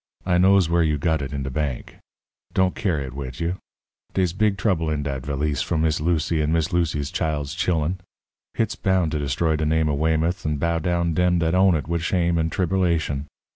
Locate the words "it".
1.21-1.31, 3.01-3.13, 11.75-11.87